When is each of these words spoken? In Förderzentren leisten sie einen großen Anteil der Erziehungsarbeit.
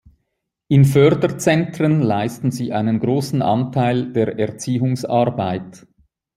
In 0.69 0.83
Förderzentren 0.83 2.01
leisten 2.01 2.49
sie 2.49 2.73
einen 2.73 2.99
großen 2.99 3.43
Anteil 3.43 4.11
der 4.13 4.39
Erziehungsarbeit. 4.39 5.85